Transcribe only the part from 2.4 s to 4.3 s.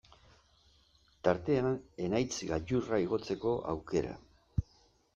gailurra igotzeko aukera.